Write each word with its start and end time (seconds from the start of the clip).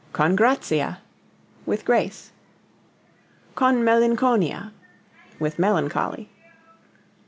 Con 0.13 0.35
grazia 0.35 0.97
with 1.67 1.85
grace. 1.85 2.31
Con 3.53 3.83
melinconia 3.83 4.71
with 5.39 5.59
melancholy. 5.59 6.27